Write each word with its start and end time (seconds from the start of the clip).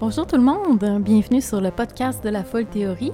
Bonjour 0.00 0.26
tout 0.26 0.36
le 0.36 0.42
monde, 0.42 0.84
bienvenue 1.02 1.40
sur 1.40 1.60
le 1.60 1.70
podcast 1.70 2.22
de 2.24 2.28
la 2.28 2.42
folle 2.42 2.66
théorie. 2.66 3.12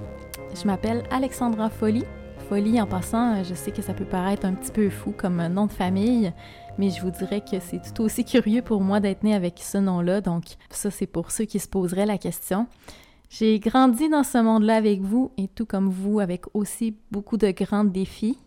Je 0.54 0.66
m'appelle 0.66 1.02
Alexandra 1.10 1.68
Folly. 1.68 2.04
Folly, 2.48 2.80
en 2.80 2.86
passant, 2.86 3.44
je 3.44 3.52
sais 3.52 3.70
que 3.70 3.82
ça 3.82 3.92
peut 3.92 4.06
paraître 4.06 4.46
un 4.46 4.54
petit 4.54 4.72
peu 4.72 4.88
fou 4.88 5.12
comme 5.12 5.46
nom 5.48 5.66
de 5.66 5.72
famille, 5.72 6.32
mais 6.78 6.88
je 6.88 7.02
vous 7.02 7.10
dirais 7.10 7.42
que 7.42 7.60
c'est 7.60 7.82
tout 7.92 8.02
aussi 8.02 8.24
curieux 8.24 8.62
pour 8.62 8.80
moi 8.80 8.98
d'être 8.98 9.24
née 9.24 9.34
avec 9.34 9.58
ce 9.58 9.76
nom-là, 9.76 10.22
donc 10.22 10.44
ça 10.70 10.90
c'est 10.90 11.06
pour 11.06 11.30
ceux 11.30 11.44
qui 11.44 11.58
se 11.58 11.68
poseraient 11.68 12.06
la 12.06 12.16
question. 12.16 12.66
J'ai 13.28 13.60
grandi 13.60 14.08
dans 14.08 14.24
ce 14.24 14.38
monde-là 14.38 14.76
avec 14.76 15.02
vous 15.02 15.32
et 15.36 15.48
tout 15.48 15.66
comme 15.66 15.90
vous, 15.90 16.18
avec 16.18 16.44
aussi 16.54 16.96
beaucoup 17.10 17.36
de 17.36 17.50
grands 17.50 17.84
défis. 17.84 18.38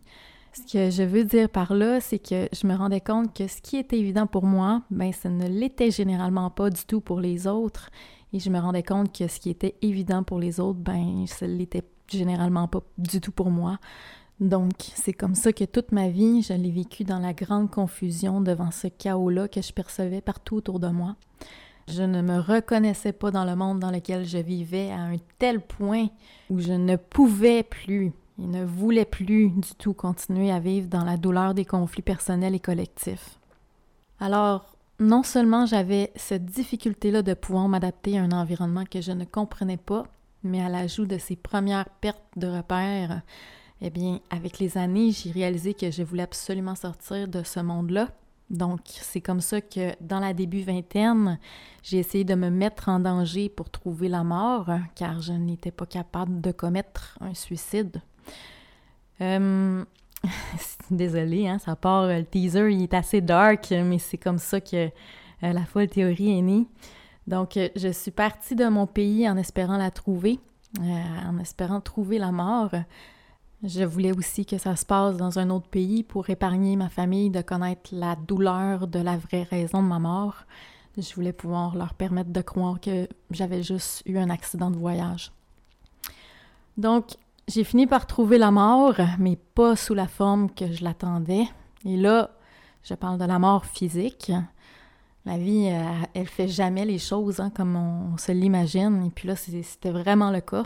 Ce 0.54 0.72
que 0.72 0.90
je 0.90 1.04
veux 1.04 1.24
dire 1.24 1.50
par 1.50 1.74
là, 1.74 2.00
c'est 2.00 2.20
que 2.20 2.48
je 2.52 2.68
me 2.68 2.76
rendais 2.76 3.02
compte 3.02 3.36
que 3.36 3.48
ce 3.48 3.62
qui 3.62 3.78
était 3.78 3.98
évident 3.98 4.28
pour 4.28 4.44
moi, 4.44 4.82
ben 4.92 5.12
ça 5.12 5.30
ne 5.30 5.48
l'était 5.48 5.90
généralement 5.90 6.50
pas 6.50 6.70
du 6.70 6.84
tout 6.86 7.00
pour 7.00 7.20
les 7.20 7.48
autres. 7.48 7.90
Et 8.34 8.40
je 8.40 8.50
me 8.50 8.60
rendais 8.60 8.84
compte 8.84 9.16
que 9.16 9.28
ce 9.28 9.40
qui 9.40 9.50
était 9.50 9.76
évident 9.82 10.24
pour 10.24 10.40
les 10.40 10.60
autres, 10.60 10.80
ben 10.80 11.26
ça 11.28 11.48
l'était 11.48 11.84
généralement 12.08 12.68
pas 12.68 12.82
du 12.98 13.22
tout 13.22 13.32
pour 13.32 13.52
moi. 13.52 13.80
Donc, 14.40 14.74
c'est 14.80 15.14
comme 15.14 15.36
ça 15.36 15.54
que 15.54 15.64
toute 15.64 15.92
ma 15.92 16.10
vie, 16.10 16.42
je 16.42 16.54
l'ai 16.54 16.72
vécu 16.72 17.04
dans 17.04 17.20
la 17.20 17.34
grande 17.34 17.70
confusion 17.70 18.42
devant 18.42 18.72
ce 18.72 18.88
chaos-là 18.88 19.48
que 19.48 19.62
je 19.62 19.72
percevais 19.72 20.22
partout 20.22 20.56
autour 20.56 20.80
de 20.80 20.88
moi. 20.88 21.16
Je 21.88 22.02
ne 22.02 22.22
me 22.22 22.40
reconnaissais 22.40 23.14
pas 23.14 23.30
dans 23.30 23.46
le 23.46 23.56
monde 23.56 23.80
dans 23.80 23.92
lequel 23.92 24.26
je 24.26 24.40
vivais 24.40 24.92
à 24.92 25.02
un 25.02 25.18
tel 25.38 25.62
point 25.62 26.08
où 26.50 26.60
je 26.60 26.74
ne 26.74 26.96
pouvais 26.96 27.64
plus 27.64 28.14
il 28.40 28.50
ne 28.50 28.66
voulait 28.66 29.06
plus 29.06 29.50
du 29.50 29.76
tout 29.78 29.94
continuer 29.94 30.52
à 30.52 30.60
vivre 30.60 30.88
dans 30.88 31.04
la 31.04 31.18
douleur 31.18 31.54
des 31.54 31.66
conflits 31.66 32.02
personnels 32.02 32.56
et 32.56 32.60
collectifs. 32.60 33.40
Alors, 34.20 34.73
non 35.04 35.24
seulement 35.24 35.66
j'avais 35.66 36.12
cette 36.16 36.46
difficulté-là 36.46 37.22
de 37.22 37.34
pouvoir 37.34 37.68
m'adapter 37.68 38.18
à 38.18 38.24
un 38.24 38.32
environnement 38.32 38.86
que 38.86 39.02
je 39.02 39.12
ne 39.12 39.26
comprenais 39.26 39.78
pas, 39.78 40.06
mais 40.44 40.62
à 40.62 40.70
l'ajout 40.70 41.06
de 41.06 41.18
ces 41.18 41.36
premières 41.36 41.90
pertes 41.90 42.24
de 42.36 42.48
repères, 42.48 43.22
eh 43.82 43.90
bien, 43.90 44.20
avec 44.30 44.60
les 44.60 44.78
années, 44.78 45.12
j'ai 45.12 45.32
réalisé 45.32 45.74
que 45.74 45.92
je 45.92 46.04
voulais 46.04 46.24
absolument 46.24 46.76
sortir 46.76 47.28
de 47.28 47.44
ce 47.44 47.60
monde-là. 47.60 48.10
Donc, 48.50 48.80
c'est 48.86 49.22
comme 49.22 49.42
ça 49.42 49.62
que 49.62 49.94
dans 50.00 50.20
la 50.20 50.34
début 50.34 50.62
vingtaine, 50.62 51.40
j'ai 51.82 51.98
essayé 51.98 52.24
de 52.24 52.36
me 52.36 52.50
mettre 52.50 52.88
en 52.88 53.00
danger 53.00 53.50
pour 53.50 53.70
trouver 53.70 54.10
la 54.10 54.24
mort, 54.24 54.70
car 54.96 55.22
je 55.22 55.34
n'étais 55.34 55.72
pas 55.72 55.86
capable 55.86 56.40
de 56.40 56.52
commettre 56.52 57.18
un 57.20 57.34
suicide. 57.34 58.02
Euh, 59.22 59.84
désolée, 60.92 61.48
hein, 61.48 61.60
ça 61.60 61.76
part, 61.76 62.08
le 62.08 62.24
teaser 62.24 62.72
il 62.72 62.84
est 62.84 62.94
assez 62.94 63.22
dark, 63.22 63.72
mais 63.72 64.00
c'est 64.00 64.18
comme 64.18 64.38
ça 64.38 64.62
que 64.62 64.86
euh, 64.86 64.90
la 65.42 65.66
folle 65.66 65.88
théorie 65.88 66.38
est 66.38 66.42
née. 66.42 66.66
Donc, 67.28 67.58
euh, 67.58 67.70
je 67.76 67.90
suis 67.90 68.12
partie 68.12 68.56
de 68.56 68.68
mon 68.68 68.88
pays 68.88 69.30
en 69.30 69.38
espérant 69.38 69.78
la 69.78 69.92
trouver, 69.92 70.40
en 70.80 71.38
espérant 71.40 71.82
trouver 71.82 72.18
la 72.18 72.32
mort. 72.32 72.72
Je 73.64 73.84
voulais 73.84 74.12
aussi 74.12 74.46
que 74.46 74.58
ça 74.58 74.76
se 74.76 74.86
passe 74.86 75.16
dans 75.16 75.40
un 75.40 75.50
autre 75.50 75.70
pays 75.70 76.04
pour 76.04 76.30
épargner 76.30 76.76
ma 76.76 76.90
famille 76.90 77.30
de 77.30 77.42
connaître 77.42 77.92
la 77.94 78.18
douleur 78.18 78.88
de 78.88 79.00
la 79.00 79.16
vraie 79.16 79.44
raison 79.44 79.82
de 79.82 79.88
ma 79.88 80.00
mort. 80.00 80.36
Je 80.98 81.16
voulais 81.16 81.32
pouvoir 81.34 81.76
leur 81.76 81.94
permettre 81.94 82.32
de 82.32 82.42
croire 82.42 82.80
que 82.82 83.08
j'avais 83.32 83.64
juste 83.64 84.04
eu 84.06 84.18
un 84.18 84.30
accident 84.30 84.70
de 84.70 84.76
voyage. 84.76 85.32
Donc, 86.78 87.16
j'ai 87.48 87.64
fini 87.64 87.88
par 87.88 88.08
trouver 88.08 88.38
la 88.38 88.52
mort, 88.52 88.96
mais 89.20 89.36
pas 89.36 89.76
sous 89.76 89.94
la 89.94 90.08
forme 90.08 90.50
que 90.50 90.72
je 90.72 90.84
l'attendais. 90.84 91.46
Et 91.86 91.98
là, 91.98 92.32
je 92.84 92.94
parle 92.94 93.18
de 93.18 93.26
la 93.26 93.40
mort 93.40 93.66
physique. 93.66 94.32
La 95.26 95.38
vie, 95.38 95.70
euh, 95.72 96.06
elle 96.14 96.28
fait 96.28 96.48
jamais 96.50 96.86
les 96.86 97.00
choses 97.00 97.40
hein, 97.40 97.50
comme 97.50 97.76
on, 97.76 98.18
se 98.18 98.32
l'imagine. 98.32 99.06
Et 99.06 99.10
puis 99.10 99.28
là, 99.28 99.36
c'était 99.36 99.92
vraiment 99.92 100.32
le 100.32 100.42
cas. 100.42 100.66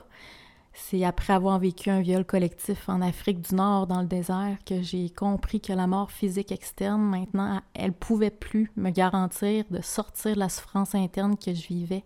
C'est 0.74 1.04
après 1.04 1.34
avoir 1.34 1.58
vécu 1.58 1.90
un 1.90 2.02
viol 2.02 2.24
collectif 2.24 2.88
en 2.88 3.02
Afrique 3.02 3.42
du 3.42 3.56
Nord, 3.56 3.88
dans 3.88 4.02
le 4.02 4.08
désert, 4.08 4.58
que 4.64 4.82
j'ai 4.82 5.10
compris 5.10 5.60
que 5.60 5.74
la 5.74 5.88
mort 5.88 6.12
physique 6.12 6.52
externe, 6.52 7.02
maintenant, 7.02 7.62
elle 7.74 7.94
pouvait 7.94 8.30
plus 8.30 8.72
me 8.76 8.92
garantir 8.92 9.66
de 9.72 9.82
sortir 9.82 10.36
de 10.36 10.40
la 10.40 10.50
souffrance 10.50 10.94
interne 10.94 11.36
que 11.36 11.54
je 11.54 11.68
vivais. 11.68 12.04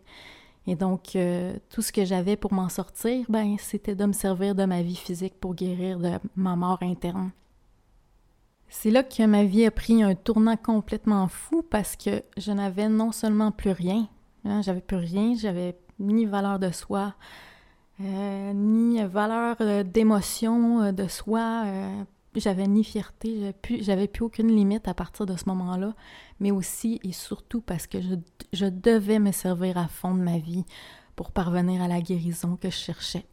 Et 0.68 0.76
donc, 0.76 1.16
euh, 1.16 1.54
tout 1.70 1.82
ce 1.82 1.92
que 1.92 2.06
j'avais 2.06 2.36
pour 2.36 2.54
m'en 2.54 2.70
sortir, 2.70 3.26
ben, 3.30 3.56
c'était 3.60 3.96
de 3.96 4.06
me 4.06 4.14
servir 4.14 4.54
de 4.54 4.66
ma 4.66 4.84
vie 4.84 4.96
physique 4.96 5.34
pour 5.40 5.56
guérir 5.56 5.98
de 6.00 6.12
ma 6.36 6.56
mort 6.56 6.78
interne. 6.82 7.32
C'est 8.70 8.92
là 8.92 9.04
que 9.04 9.26
ma 9.26 9.44
vie 9.44 9.66
a 9.66 9.72
pris 9.72 10.02
un 10.04 10.16
tournant 10.16 10.56
complètement 10.56 11.28
fou 11.28 11.62
parce 11.62 11.96
que 11.96 12.24
je 12.38 12.52
n'avais 12.52 12.88
non 12.88 13.12
seulement 13.12 13.52
plus 13.52 13.72
rien, 13.72 14.08
hein, 14.46 14.62
j'avais 14.62 14.82
plus 14.82 14.98
rien, 14.98 15.36
j'avais 15.36 15.76
ni 16.00 16.26
valeur 16.26 16.58
de 16.58 16.72
soi, 16.72 17.16
euh, 18.00 18.54
ni 18.54 19.04
valeur 19.04 19.58
euh, 19.60 19.84
d'émotion 19.84 20.94
de 20.94 21.08
soi, 21.08 21.66
j'avais 22.40 22.68
ni 22.68 22.84
fierté, 22.84 23.54
j'avais 23.82 24.08
plus, 24.08 24.14
plus 24.14 24.26
aucune 24.26 24.56
limite 24.56 24.88
à 24.88 24.94
partir 24.94 25.26
de 25.26 25.36
ce 25.36 25.44
moment-là, 25.48 25.94
mais 26.40 26.52
aussi 26.52 27.00
et 27.04 27.12
surtout 27.12 27.62
parce 27.62 27.88
que 27.88 28.00
je, 28.02 28.16
je, 28.54 28.66
devais 28.66 29.20
me 29.20 29.32
servir 29.32 29.78
à 29.78 29.88
fond 29.88 30.16
de 30.16 30.22
ma 30.22 30.38
vie 30.38 30.64
pour 31.16 31.32
parvenir 31.32 31.82
à 31.82 31.88
la 31.88 32.02
guérison 32.02 32.56
que 32.56 32.70
je 32.70 32.76
cherchais. 32.76 33.26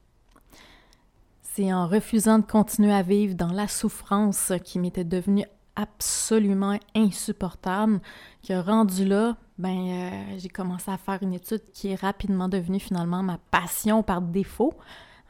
C'est 1.43 1.73
en 1.73 1.87
refusant 1.87 2.39
de 2.39 2.45
continuer 2.45 2.93
à 2.93 3.03
vivre 3.03 3.35
dans 3.35 3.53
la 3.53 3.69
souffrance 3.69 4.53
qui 4.65 4.79
m'était 4.79 5.05
devenue 5.05 5.45
absolument 5.77 6.77
insupportable 6.97 8.01
que 8.47 8.61
rendu 8.61 9.05
là, 9.05 9.37
ben 9.59 9.77
euh, 9.77 10.39
j'ai 10.39 10.49
commencé 10.49 10.91
à 10.91 10.99
faire 10.99 11.23
une 11.23 11.35
étude 11.35 11.63
qui 11.73 11.89
est 11.89 12.01
rapidement 12.01 12.49
devenue 12.49 12.81
finalement 12.81 13.23
ma 13.23 13.39
passion 13.51 14.03
par 14.03 14.21
défaut, 14.21 14.75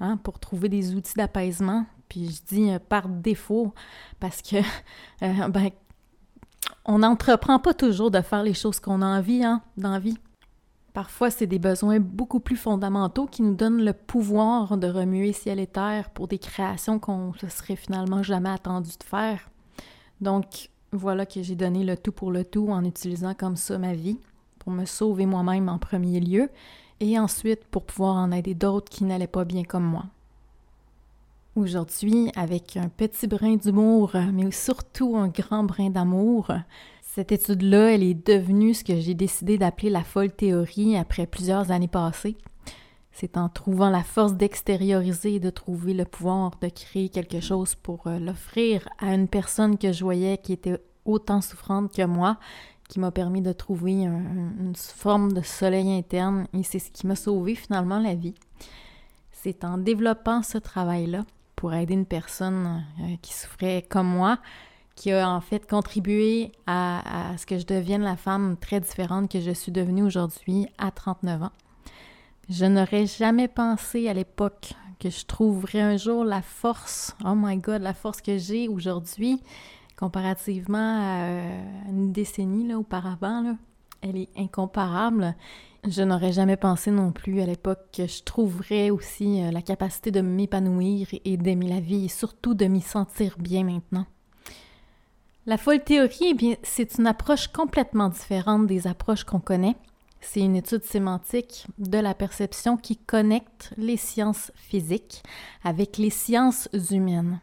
hein, 0.00 0.16
pour 0.16 0.38
trouver 0.38 0.70
des 0.70 0.94
outils 0.94 1.14
d'apaisement 1.14 1.84
puis 2.08 2.30
je 2.30 2.42
dis 2.54 2.70
euh, 2.70 2.78
par 2.78 3.08
défaut 3.08 3.72
parce 4.20 4.42
que 4.42 4.56
euh, 5.22 5.48
ben, 5.48 5.70
on 6.84 6.98
n'entreprend 6.98 7.58
pas 7.58 7.74
toujours 7.74 8.10
de 8.10 8.20
faire 8.20 8.42
les 8.42 8.54
choses 8.54 8.80
qu'on 8.80 9.02
a 9.02 9.06
envie 9.06 9.44
hein, 9.44 9.62
dans 9.76 9.92
la 9.92 9.98
vie. 9.98 10.18
Parfois, 10.94 11.30
c'est 11.30 11.46
des 11.46 11.58
besoins 11.58 12.00
beaucoup 12.00 12.40
plus 12.40 12.56
fondamentaux 12.56 13.26
qui 13.26 13.42
nous 13.42 13.54
donnent 13.54 13.84
le 13.84 13.92
pouvoir 13.92 14.76
de 14.76 14.88
remuer 14.88 15.32
ciel 15.32 15.60
et 15.60 15.66
terre 15.66 16.10
pour 16.10 16.26
des 16.26 16.38
créations 16.38 16.98
qu'on 16.98 17.32
ne 17.40 17.48
serait 17.48 17.76
finalement 17.76 18.22
jamais 18.22 18.50
attendu 18.50 18.90
de 18.98 19.04
faire. 19.04 19.48
Donc, 20.20 20.70
voilà 20.90 21.26
que 21.26 21.42
j'ai 21.42 21.54
donné 21.54 21.84
le 21.84 21.96
tout 21.96 22.12
pour 22.12 22.32
le 22.32 22.44
tout 22.44 22.68
en 22.70 22.84
utilisant 22.84 23.34
comme 23.34 23.56
ça 23.56 23.78
ma 23.78 23.92
vie 23.92 24.18
pour 24.58 24.72
me 24.72 24.86
sauver 24.86 25.26
moi-même 25.26 25.68
en 25.68 25.78
premier 25.78 26.20
lieu 26.20 26.50
et 27.00 27.18
ensuite 27.18 27.64
pour 27.66 27.84
pouvoir 27.84 28.16
en 28.16 28.32
aider 28.32 28.54
d'autres 28.54 28.90
qui 28.90 29.04
n'allaient 29.04 29.26
pas 29.26 29.44
bien 29.44 29.64
comme 29.64 29.84
moi. 29.84 30.06
Aujourd'hui, 31.58 32.30
avec 32.36 32.76
un 32.76 32.88
petit 32.88 33.26
brin 33.26 33.56
d'humour, 33.56 34.12
mais 34.32 34.48
surtout 34.52 35.16
un 35.16 35.26
grand 35.26 35.64
brin 35.64 35.90
d'amour, 35.90 36.52
cette 37.02 37.32
étude-là, 37.32 37.94
elle 37.94 38.04
est 38.04 38.14
devenue 38.14 38.74
ce 38.74 38.84
que 38.84 39.00
j'ai 39.00 39.14
décidé 39.14 39.58
d'appeler 39.58 39.90
la 39.90 40.04
folle 40.04 40.30
théorie 40.30 40.96
après 40.96 41.26
plusieurs 41.26 41.72
années 41.72 41.88
passées. 41.88 42.36
C'est 43.10 43.36
en 43.36 43.48
trouvant 43.48 43.90
la 43.90 44.04
force 44.04 44.34
d'extérioriser 44.34 45.34
et 45.34 45.40
de 45.40 45.50
trouver 45.50 45.94
le 45.94 46.04
pouvoir 46.04 46.52
de 46.60 46.68
créer 46.68 47.08
quelque 47.08 47.40
chose 47.40 47.74
pour 47.74 48.06
euh, 48.06 48.20
l'offrir 48.20 48.88
à 49.00 49.12
une 49.12 49.26
personne 49.26 49.78
que 49.78 49.90
je 49.90 50.04
voyais 50.04 50.38
qui 50.38 50.52
était 50.52 50.80
autant 51.04 51.40
souffrante 51.40 51.92
que 51.92 52.06
moi, 52.06 52.38
qui 52.88 53.00
m'a 53.00 53.10
permis 53.10 53.42
de 53.42 53.52
trouver 53.52 53.94
une 54.04 54.76
forme 54.76 55.32
de 55.32 55.42
soleil 55.42 55.92
interne 55.92 56.46
et 56.54 56.62
c'est 56.62 56.78
ce 56.78 56.92
qui 56.92 57.08
m'a 57.08 57.16
sauvé 57.16 57.56
finalement 57.56 57.98
la 57.98 58.14
vie. 58.14 58.36
C'est 59.32 59.64
en 59.64 59.76
développant 59.76 60.44
ce 60.44 60.58
travail-là 60.58 61.24
pour 61.58 61.74
aider 61.74 61.94
une 61.94 62.06
personne 62.06 62.84
euh, 63.00 63.16
qui 63.20 63.34
souffrait 63.34 63.84
comme 63.88 64.06
moi, 64.06 64.38
qui 64.94 65.10
a 65.10 65.28
en 65.28 65.40
fait 65.40 65.68
contribué 65.68 66.52
à, 66.68 67.34
ce 67.36 67.46
que 67.46 67.58
je 67.58 67.66
devienne 67.66 68.02
la 68.02 68.16
femme 68.16 68.56
très 68.56 68.78
différente 68.78 69.28
que 69.28 69.40
je 69.40 69.50
suis 69.50 69.72
devenue 69.72 70.04
aujourd'hui 70.04 70.68
à 70.78 70.92
39 70.92 71.42
ans. 71.42 71.52
Je 72.48 72.64
n'aurais 72.64 73.06
jamais 73.06 73.48
pensé 73.48 74.08
à 74.08 74.14
l'époque 74.14 74.74
que 75.00 75.10
je 75.10 75.26
trouverais 75.26 75.80
un 75.80 75.96
jour 75.96 76.24
la 76.24 76.42
force, 76.42 77.16
oh 77.24 77.34
my 77.34 77.56
god, 77.56 77.82
la 77.82 77.94
force 77.94 78.20
que 78.20 78.38
j'ai 78.38 78.68
aujourd'hui 78.68 79.42
comparativement 79.96 80.78
à 80.78 81.22
euh, 81.24 81.62
une 81.88 82.12
décennie 82.12 82.68
là, 82.68 82.78
auparavant. 82.78 83.56
Elle 84.00 84.16
est 84.16 84.30
incomparable. 84.36 85.34
Je 85.86 86.02
n'aurais 86.02 86.32
jamais 86.32 86.56
pensé 86.56 86.90
non 86.90 87.12
plus 87.12 87.40
à 87.40 87.46
l'époque 87.46 87.86
que 87.92 88.06
je 88.06 88.22
trouverais 88.22 88.90
aussi 88.90 89.42
euh, 89.42 89.50
la 89.52 89.62
capacité 89.62 90.10
de 90.10 90.20
m'épanouir 90.20 91.06
et 91.24 91.36
d'aimer 91.36 91.68
la 91.68 91.80
vie 91.80 92.06
et 92.06 92.08
surtout 92.08 92.54
de 92.54 92.66
m'y 92.66 92.80
sentir 92.80 93.36
bien 93.38 93.64
maintenant. 93.64 94.06
La 95.46 95.56
folle 95.56 95.82
théorie, 95.82 96.30
eh 96.30 96.34
bien, 96.34 96.56
c'est 96.62 96.98
une 96.98 97.06
approche 97.06 97.48
complètement 97.48 98.08
différente 98.08 98.66
des 98.66 98.86
approches 98.86 99.24
qu'on 99.24 99.40
connaît. 99.40 99.76
C'est 100.20 100.40
une 100.40 100.56
étude 100.56 100.84
sémantique 100.84 101.66
de 101.78 101.98
la 101.98 102.12
perception 102.12 102.76
qui 102.76 102.96
connecte 102.96 103.72
les 103.78 103.96
sciences 103.96 104.50
physiques 104.56 105.22
avec 105.62 105.96
les 105.96 106.10
sciences 106.10 106.68
humaines. 106.90 107.40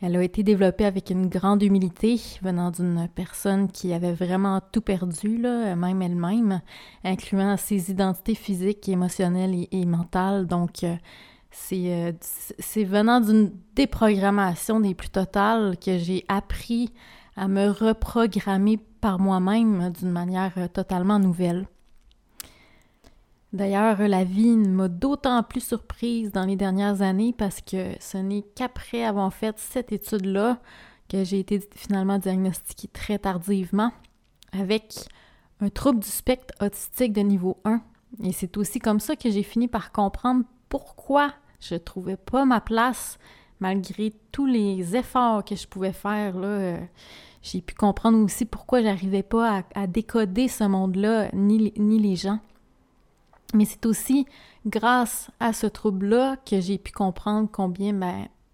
Elle 0.00 0.16
a 0.16 0.22
été 0.22 0.44
développée 0.44 0.84
avec 0.84 1.10
une 1.10 1.28
grande 1.28 1.60
humilité 1.60 2.20
venant 2.40 2.70
d'une 2.70 3.08
personne 3.12 3.68
qui 3.68 3.92
avait 3.92 4.12
vraiment 4.12 4.60
tout 4.72 4.80
perdu, 4.80 5.38
là, 5.38 5.74
même 5.74 6.02
elle-même, 6.02 6.60
incluant 7.02 7.56
ses 7.56 7.90
identités 7.90 8.36
physiques, 8.36 8.88
émotionnelles 8.88 9.66
et, 9.72 9.86
mentales. 9.86 10.46
Donc, 10.46 10.84
euh, 10.84 10.94
euh, 11.72 12.12
c'est 12.20 12.84
venant 12.84 13.20
d'une 13.20 13.52
déprogrammation 13.74 14.78
des 14.78 14.94
plus 14.94 15.10
totales 15.10 15.76
que 15.84 15.98
j'ai 15.98 16.24
appris 16.28 16.92
à 17.36 17.48
me 17.48 17.68
reprogrammer 17.68 18.78
par 19.00 19.18
moi-même 19.18 19.90
d'une 19.90 20.10
manière 20.10 20.52
euh, 20.58 20.68
totalement 20.68 21.18
nouvelle. 21.18 21.66
D'ailleurs, 23.52 23.98
la 23.98 24.24
vie 24.24 24.56
m'a 24.56 24.88
d'autant 24.88 25.42
plus 25.42 25.64
surprise 25.64 26.32
dans 26.32 26.44
les 26.44 26.56
dernières 26.56 27.00
années 27.00 27.34
parce 27.36 27.60
que 27.62 27.94
ce 27.98 28.18
n'est 28.18 28.44
qu'après 28.54 29.04
avoir 29.04 29.32
fait 29.32 29.58
cette 29.58 29.90
étude-là 29.90 30.58
que 31.08 31.24
j'ai 31.24 31.38
été 31.38 31.66
finalement 31.74 32.18
diagnostiquée 32.18 32.88
très 32.88 33.18
tardivement 33.18 33.92
avec 34.52 34.94
un 35.60 35.70
trouble 35.70 36.00
du 36.00 36.08
spectre 36.08 36.54
autistique 36.62 37.14
de 37.14 37.22
niveau 37.22 37.56
1. 37.64 37.80
Et 38.22 38.32
c'est 38.32 38.56
aussi 38.58 38.78
comme 38.78 39.00
ça 39.00 39.16
que 39.16 39.30
j'ai 39.30 39.42
fini 39.42 39.66
par 39.66 39.92
comprendre 39.92 40.44
pourquoi 40.68 41.32
je 41.60 41.74
ne 41.74 41.78
trouvais 41.78 42.16
pas 42.16 42.44
ma 42.44 42.60
place 42.60 43.18
malgré 43.60 44.12
tous 44.30 44.46
les 44.46 44.94
efforts 44.94 45.44
que 45.44 45.56
je 45.56 45.66
pouvais 45.66 45.92
faire. 45.92 46.38
Là, 46.38 46.76
j'ai 47.42 47.60
pu 47.60 47.74
comprendre 47.74 48.18
aussi 48.18 48.44
pourquoi 48.44 48.82
j'arrivais 48.82 49.22
pas 49.22 49.64
à, 49.74 49.86
décoder 49.86 50.48
ce 50.48 50.64
monde-là, 50.64 51.30
ni, 51.32 51.72
ni 51.76 51.98
les 51.98 52.16
gens. 52.16 52.40
Mais 53.54 53.64
c'est 53.64 53.86
aussi 53.86 54.26
grâce 54.66 55.30
à 55.40 55.52
ce 55.52 55.66
trouble-là 55.66 56.36
que 56.36 56.60
j'ai 56.60 56.78
pu 56.78 56.92
comprendre 56.92 57.48
combien 57.50 57.92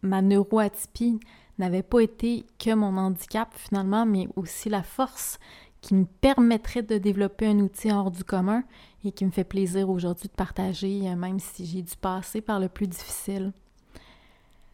ma, 0.03 0.23
neuroatypie 0.23 1.19
n'avait 1.59 1.83
pas 1.83 2.01
été 2.01 2.47
que 2.59 2.75
mon 2.75 2.97
handicap 2.97 3.53
finalement, 3.55 4.07
mais 4.07 4.29
aussi 4.37 4.69
la 4.69 4.83
force 4.83 5.39
qui 5.81 5.95
me 5.95 6.05
permettrait 6.05 6.83
de 6.83 6.99
développer 6.99 7.47
un 7.47 7.59
outil 7.59 7.91
hors 7.91 8.11
du 8.11 8.25
commun 8.25 8.65
et 9.05 9.13
qui 9.13 9.25
me 9.25 9.31
fait 9.31 9.45
plaisir 9.45 9.91
aujourd'hui 9.91 10.29
de 10.29 10.35
partager, 10.35 11.03
euh, 11.09 11.15
même 11.15 11.39
si 11.39 11.67
j'ai 11.67 11.83
dû 11.83 11.95
passer 12.01 12.41
par 12.41 12.59
le 12.59 12.69
plus 12.69 12.87
difficile. 12.87 13.53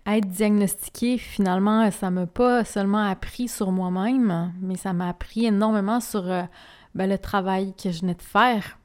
Être 0.06 0.28
diagnostiquée, 0.28 1.18
finalement, 1.18 1.90
ça 1.90 2.10
m'a 2.10 2.26
pas 2.26 2.64
seulement 2.64 3.04
appris 3.04 3.48
sur 3.48 3.72
moi-même, 3.72 4.52
mais 4.60 4.76
ça 4.76 4.92
m'a 4.92 5.08
appris 5.08 5.46
énormément 5.46 6.00
sur 6.00 6.30
euh, 6.30 6.42
ben, 6.94 7.08
le 7.08 7.18
travail 7.18 7.74
que 7.74 7.90
je 7.90 8.00
venais 8.00 8.14
de 8.14 8.22
faire 8.22 8.78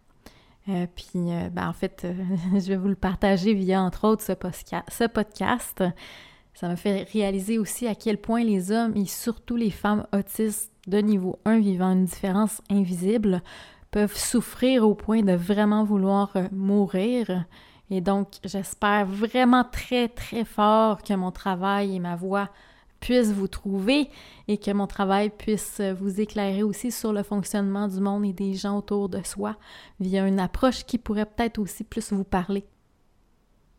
euh, 0.68 0.88
puis, 0.96 1.32
euh, 1.32 1.50
ben, 1.52 1.70
en 1.70 1.74
fait, 1.74 2.04
euh, 2.06 2.14
je 2.54 2.68
vais 2.68 2.78
vous 2.78 2.88
le 2.88 2.96
partager 2.96 3.54
via, 3.54 3.82
entre 3.82 4.08
autres, 4.08 4.24
ce, 4.24 5.06
podcast. 5.08 5.84
Ça 6.54 6.68
m'a 6.68 6.76
fait 6.76 7.04
réaliser 7.12 7.60
aussi 7.60 7.88
à 7.88 7.96
quel 7.96 8.18
point 8.18 8.44
les 8.44 8.72
hommes 8.72 8.96
et 8.96 9.06
surtout 9.06 9.56
les 9.56 9.72
femmes 9.72 10.08
autistes 10.14 10.72
de 10.88 11.00
niveau 11.00 11.38
1 11.46 11.60
vivant 11.60 11.92
une 11.92 12.06
différence 12.06 12.62
invisible 12.70 13.42
peuvent 13.92 14.16
souffrir 14.16 14.88
au 14.88 14.96
point 14.96 15.22
de 15.22 15.34
vraiment 15.34 15.84
vouloir 15.84 16.34
mourir. 16.52 17.46
Et 17.90 18.02
donc, 18.02 18.28
j'espère 18.44 19.06
vraiment 19.06 19.64
très, 19.64 20.08
très 20.08 20.46
fort 20.46 21.04
que 21.04 21.14
mon 21.14 21.32
travail 21.32 21.96
et 21.96 22.00
ma 22.00 22.16
voix 22.16 22.50
puisse 23.06 23.32
vous 23.32 23.48
trouver 23.48 24.10
et 24.48 24.58
que 24.58 24.72
mon 24.72 24.88
travail 24.88 25.30
puisse 25.30 25.80
vous 26.00 26.20
éclairer 26.20 26.64
aussi 26.64 26.90
sur 26.90 27.14
le 27.14 27.22
fonctionnement 27.22 27.88
du 27.88 28.00
monde 28.00 28.26
et 28.26 28.34
des 28.34 28.56
gens 28.56 28.80
autour 28.80 29.10
de 29.10 29.22
soi 29.24 29.58
via 30.00 30.26
une 30.26 30.40
approche 30.40 30.86
qui 30.86 30.98
pourrait 30.98 31.28
peut-être 31.28 31.60
aussi 31.60 31.84
plus 31.84 32.12
vous 32.12 32.24
parler. 32.24 32.66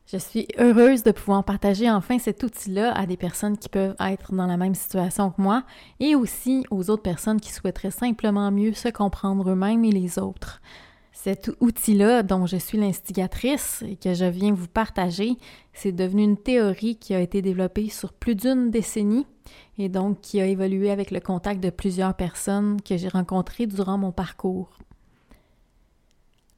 Je 0.07 0.17
suis 0.17 0.47
heureuse 0.61 1.03
de 1.03 1.11
pouvoir 1.11 1.43
partager 1.43 1.91
enfin 1.91 2.21
cet 2.21 2.45
outil-là 2.45 2.93
à 2.93 3.05
des 3.07 3.17
personnes 3.17 3.59
qui 3.59 3.69
peuvent 3.69 3.97
être 3.99 4.33
dans 4.33 4.47
la 4.47 4.57
même 4.57 4.77
situation 4.77 5.33
que 5.33 5.43
moi 5.43 5.65
et 5.99 6.15
aussi 6.15 6.65
aux 6.71 6.89
autres 6.89 7.03
personnes 7.03 7.41
qui 7.41 7.53
souhaiteraient 7.53 7.91
simplement 7.91 8.53
mieux 8.53 8.75
se 8.75 8.91
comprendre 8.91 9.51
eux-mêmes 9.51 9.85
et 9.85 9.91
les 9.91 10.21
autres. 10.21 10.63
Cet 11.17 11.51
outil-là, 11.61 12.23
dont 12.23 12.45
je 12.45 12.59
suis 12.59 12.77
l'instigatrice 12.77 13.83
et 13.89 13.97
que 13.97 14.13
je 14.13 14.27
viens 14.27 14.53
vous 14.53 14.69
partager, 14.69 15.39
c'est 15.73 15.91
devenu 15.91 16.23
une 16.23 16.37
théorie 16.37 16.97
qui 16.97 17.15
a 17.15 17.21
été 17.21 17.41
développée 17.41 17.89
sur 17.89 18.13
plus 18.13 18.35
d'une 18.35 18.71
décennie 18.71 19.27
et 19.79 19.89
donc 19.89 20.21
qui 20.21 20.43
a 20.43 20.47
évolué 20.47 20.91
avec 20.91 21.11
le 21.11 21.21
contact 21.21 21.63
de 21.63 21.71
plusieurs 21.71 22.15
personnes 22.15 22.83
que 22.83 22.99
j'ai 22.99 23.09
rencontrées 23.09 23.67
durant 23.67 23.97
mon 23.97 24.13
parcours. 24.13 24.69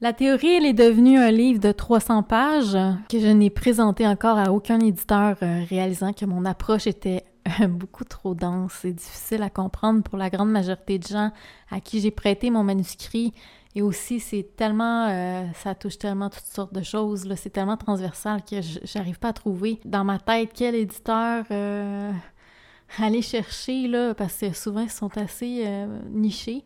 La 0.00 0.12
théorie, 0.12 0.56
elle 0.56 0.66
est 0.66 0.72
devenue 0.72 1.19
un 1.19 1.31
livre 1.31 1.60
de 1.60 1.70
300 1.70 2.25
pages 2.25 2.76
que 3.08 3.20
je 3.20 3.28
n'ai 3.28 3.50
présenté 3.50 4.08
encore 4.08 4.38
à 4.38 4.52
aucun 4.52 4.81
éditeur, 4.81 5.37
euh, 5.40 5.62
réalisant 5.70 6.12
que 6.12 6.25
mon 6.25 6.44
approche 6.44 6.88
était 6.88 7.25
beaucoup 7.68 8.04
trop 8.04 8.34
dense. 8.34 8.84
Et 8.84 8.92
difficile 8.92 9.42
à 9.42 9.50
comprendre 9.50 10.02
pour 10.02 10.18
la 10.18 10.30
grande 10.30 10.50
majorité 10.50 10.98
de 10.98 11.06
gens 11.06 11.32
à 11.70 11.80
qui 11.80 12.00
j'ai 12.00 12.10
prêté 12.10 12.50
mon 12.50 12.64
manuscrit. 12.64 13.32
Et 13.74 13.82
aussi, 13.82 14.18
c'est 14.18 14.56
tellement, 14.56 15.08
euh, 15.08 15.44
ça 15.54 15.74
touche 15.74 15.98
tellement 15.98 16.30
toutes 16.30 16.46
sortes 16.46 16.72
de 16.72 16.82
choses, 16.82 17.26
là, 17.26 17.36
c'est 17.36 17.50
tellement 17.50 17.76
transversal 17.76 18.42
que 18.42 18.56
j'arrive 18.82 19.18
pas 19.18 19.28
à 19.28 19.32
trouver 19.32 19.78
dans 19.84 20.04
ma 20.04 20.18
tête 20.18 20.50
quel 20.54 20.74
éditeur 20.74 21.44
euh, 21.50 22.10
aller 22.98 23.22
chercher, 23.22 23.86
là, 23.86 24.14
parce 24.14 24.38
que 24.38 24.52
souvent, 24.52 24.80
ils 24.80 24.90
sont 24.90 25.16
assez 25.18 25.64
euh, 25.66 26.00
nichés. 26.10 26.64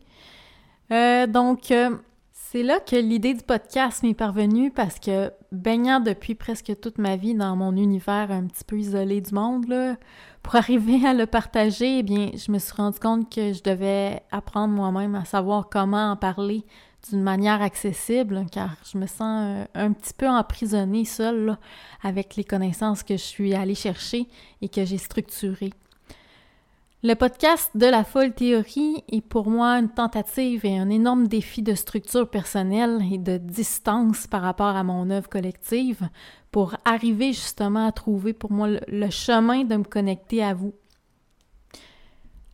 donc, 0.89 1.71
c'est 2.53 2.61
là 2.61 2.79
que 2.79 2.95
l'idée 2.95 3.33
du 3.33 3.41
podcast 3.41 4.03
m'est 4.03 4.13
parvenue 4.13 4.69
parce 4.69 4.99
que 4.99 5.31
baignant 5.51 5.99
depuis 5.99 6.35
presque 6.35 6.79
toute 6.79 6.99
ma 6.99 7.15
vie 7.15 7.33
dans 7.33 7.55
mon 7.55 7.75
univers 7.75 8.29
un 8.29 8.45
petit 8.45 8.63
peu 8.63 8.77
isolé 8.77 9.21
du 9.21 9.33
monde, 9.33 9.67
là, 9.67 9.95
pour 10.43 10.55
arriver 10.57 11.03
à 11.03 11.15
le 11.15 11.25
partager, 11.25 11.97
eh 11.97 12.03
bien, 12.03 12.29
je 12.35 12.51
me 12.51 12.59
suis 12.59 12.73
rendu 12.73 12.99
compte 12.99 13.33
que 13.33 13.53
je 13.53 13.63
devais 13.63 14.21
apprendre 14.29 14.71
moi-même 14.71 15.15
à 15.15 15.25
savoir 15.25 15.67
comment 15.67 16.11
en 16.11 16.15
parler 16.15 16.63
d'une 17.09 17.23
manière 17.23 17.63
accessible, 17.63 18.45
car 18.51 18.75
je 18.85 18.99
me 18.99 19.07
sens 19.07 19.21
euh, 19.49 19.65
un, 19.73 19.91
petit 19.91 20.13
peu 20.13 20.27
emprisonnée 20.27 21.05
seule 21.05 21.57
avec 22.03 22.35
les 22.35 22.43
connaissances 22.43 23.01
que 23.01 23.17
je 23.17 23.23
suis 23.23 23.55
allée 23.55 23.73
chercher 23.73 24.27
et 24.61 24.69
que 24.69 24.85
j'ai 24.85 24.99
structurées. 24.99 25.73
Le 27.05 27.15
podcast 27.15 27.75
de 27.75 27.85
la 27.85 28.05
folle 28.05 28.33
théorie 28.33 29.03
est 29.11 29.19
pour 29.19 29.49
moi 29.49 29.71
une 29.77 29.89
tentative 29.89 30.65
et 30.65 30.77
un 30.77 30.89
énorme 30.89 31.27
défi 31.27 31.61
de 31.61 31.75
structure 31.75 32.29
personnelle 32.29 33.01
et 33.11 33.17
de 33.17 33.35
distance 33.35 34.25
par 34.25 34.41
rapport 34.41 34.77
à 34.77 34.85
mon 34.85 35.09
œuvre 35.09 35.27
collective 35.27 36.07
pour 36.49 36.77
arriver 36.85 37.33
justement 37.33 37.87
à 37.87 37.91
trouver 37.91 38.31
pour 38.31 38.53
moi 38.53 38.69
le 38.87 39.09
chemin 39.09 39.65
de 39.65 39.75
me 39.75 39.83
connecter 39.83 40.41
à 40.41 40.53
vous. 40.53 40.73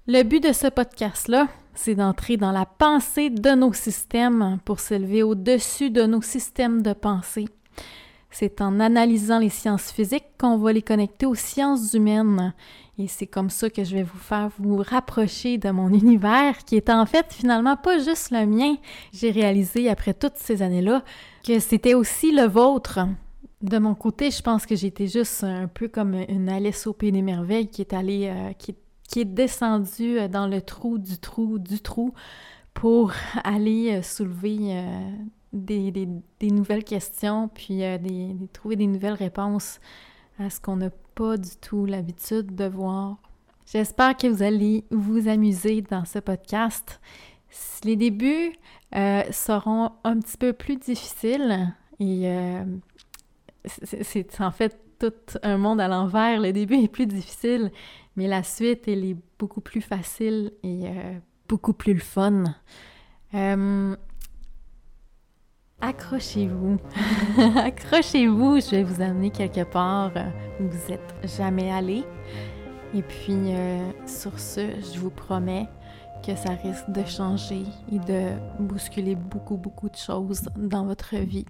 Le 0.07 0.23
but 0.23 0.41
de 0.41 0.51
ce 0.51 0.65
podcast-là, 0.65 1.47
c'est 1.75 1.93
d'entrer 1.93 2.35
dans 2.35 2.51
la 2.51 2.65
pensée 2.65 3.29
de 3.29 3.51
nos 3.51 3.73
systèmes 3.73 4.57
pour 4.65 4.79
s'élever 4.79 5.21
au-dessus 5.21 5.91
de 5.91 6.07
nos 6.07 6.23
systèmes 6.23 6.81
de 6.81 6.93
pensée. 6.93 7.49
C'est 8.31 8.61
en 8.61 8.79
analysant 8.79 9.39
les 9.39 9.49
sciences 9.49 9.91
physiques 9.91 10.25
qu'on 10.37 10.57
va 10.57 10.71
les 10.71 10.81
connecter 10.81 11.25
aux 11.25 11.35
sciences 11.35 11.93
humaines. 11.93 12.53
Et 12.97 13.07
c'est 13.07 13.27
comme 13.27 13.49
ça 13.49 13.69
que 13.69 13.83
je 13.83 13.95
vais 13.95 14.03
vous 14.03 14.17
faire 14.17 14.49
vous 14.59 14.77
rapprocher 14.77 15.57
de 15.57 15.69
mon 15.71 15.89
univers, 15.93 16.57
qui 16.65 16.75
est 16.75 16.89
en 16.89 17.05
fait 17.05 17.25
finalement 17.29 17.75
pas 17.75 17.97
juste 17.99 18.31
le 18.31 18.45
mien. 18.45 18.75
J'ai 19.13 19.31
réalisé 19.31 19.89
après 19.89 20.13
toutes 20.13 20.37
ces 20.37 20.61
années-là 20.61 21.03
que 21.45 21.59
c'était 21.59 21.93
aussi 21.93 22.31
le 22.31 22.45
vôtre. 22.47 22.99
De 23.61 23.77
mon 23.77 23.95
côté, 23.95 24.31
je 24.31 24.41
pense 24.41 24.65
que 24.65 24.75
j'étais 24.75 25.07
juste 25.07 25.43
un 25.43 25.67
peu 25.67 25.87
comme 25.87 26.13
une 26.29 26.49
Alice 26.49 26.87
au 26.87 26.93
Pays 26.93 27.11
des 27.11 27.21
Merveilles 27.21 27.67
qui 27.67 27.81
est 27.81 27.93
allée, 27.93 28.27
euh, 28.27 28.53
qui 28.53 28.71
est 28.71 29.25
descendu 29.25 30.19
euh, 30.19 30.27
dans 30.27 30.47
le 30.47 30.61
trou 30.61 30.97
du 30.97 31.17
trou 31.17 31.57
du 31.59 31.81
trou 31.81 32.13
pour 32.73 33.11
aller 33.43 33.97
euh, 33.97 34.01
soulever 34.01 34.81
des, 35.53 36.07
nouvelles 36.41 36.83
questions, 36.83 37.47
puis 37.47 37.77
des, 37.77 38.35
trouver 38.53 38.75
des 38.75 38.87
nouvelles 38.87 39.13
réponses 39.13 39.79
à 40.39 40.49
ce 40.49 40.59
qu'on 40.59 40.77
n'a 40.77 40.89
pas 41.15 41.37
du 41.37 41.55
tout 41.61 41.85
l'habitude 41.85 42.55
de 42.55 42.65
voir. 42.65 43.17
J'espère 43.65 44.15
que 44.17 44.27
vous 44.27 44.41
allez 44.41 44.85
vous 44.89 45.27
amuser 45.27 45.81
dans 45.81 46.05
ce 46.05 46.19
podcast. 46.19 46.99
Les 47.83 47.95
débuts 47.95 48.53
seront 49.31 49.91
un 50.03 50.19
petit 50.19 50.37
peu 50.37 50.53
plus 50.53 50.77
difficiles 50.77 51.73
et 51.99 52.31
c'est 53.65 54.41
en 54.41 54.51
fait 54.51 54.79
tout 54.99 55.13
un 55.43 55.57
monde 55.57 55.81
à 55.81 55.87
l'envers. 55.87 56.39
Le 56.39 56.51
début 56.51 56.75
est 56.75 56.87
plus 56.87 57.07
difficile, 57.07 57.71
mais 58.15 58.27
la 58.27 58.43
suite, 58.43 58.87
elle 58.87 59.05
est 59.05 59.17
beaucoup 59.39 59.61
plus 59.61 59.81
facile 59.81 60.51
et 60.63 60.81
euh, 60.87 61.17
beaucoup 61.47 61.73
plus 61.73 61.93
le 61.93 61.99
fun. 61.99 62.43
Euh, 65.89 65.91
accrochez-vous. 65.91 66.77
accrochez-vous, 67.57 68.59
je 68.59 68.71
vais 68.71 68.83
vous 68.83 69.01
amener 69.01 69.29
quelque 69.31 69.63
part 69.63 70.11
où 70.59 70.63
vous 70.63 70.89
n'êtes 70.89 71.15
jamais 71.37 71.71
allé. 71.71 72.03
Et 72.93 73.01
puis, 73.01 73.53
euh, 73.53 73.91
sur 74.05 74.39
ce, 74.39 74.61
je 74.93 74.99
vous 74.99 75.09
promets 75.09 75.67
que 76.25 76.35
ça 76.35 76.51
risque 76.63 76.89
de 76.89 77.03
changer 77.05 77.63
et 77.91 77.99
de 77.99 78.29
bousculer 78.59 79.15
beaucoup, 79.15 79.57
beaucoup 79.57 79.89
de 79.89 79.95
choses 79.95 80.49
dans 80.57 80.85
votre 80.85 81.15
vie. 81.15 81.45